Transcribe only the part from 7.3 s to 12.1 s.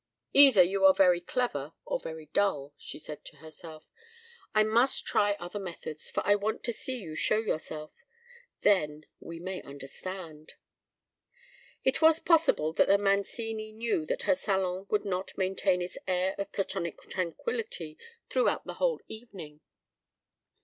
yourself. Then—we may understand." It